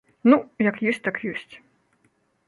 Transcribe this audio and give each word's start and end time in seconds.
Ну, 0.31 0.37
як 0.69 0.79
ёсць, 0.91 1.01
так 1.07 1.19
ёсць. 1.33 1.53